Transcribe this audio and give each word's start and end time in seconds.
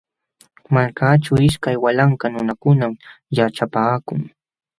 Malkaaćhu 0.73 1.33
ishkay 1.47 1.77
walanka 1.83 2.25
nunakunam 2.29 2.91
yaćhapaakun. 3.37 4.21